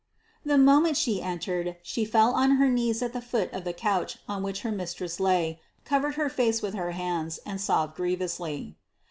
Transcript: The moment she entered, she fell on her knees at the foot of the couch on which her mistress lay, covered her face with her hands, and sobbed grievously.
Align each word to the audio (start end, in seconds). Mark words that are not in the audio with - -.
The 0.43 0.57
moment 0.57 0.97
she 0.97 1.21
entered, 1.21 1.77
she 1.83 2.05
fell 2.05 2.31
on 2.33 2.55
her 2.57 2.67
knees 2.69 3.03
at 3.03 3.13
the 3.13 3.21
foot 3.21 3.53
of 3.53 3.63
the 3.65 3.71
couch 3.71 4.17
on 4.27 4.41
which 4.41 4.61
her 4.61 4.71
mistress 4.71 5.19
lay, 5.19 5.61
covered 5.85 6.15
her 6.15 6.27
face 6.27 6.59
with 6.59 6.73
her 6.73 6.89
hands, 6.93 7.39
and 7.45 7.61
sobbed 7.61 7.97
grievously. 7.97 8.77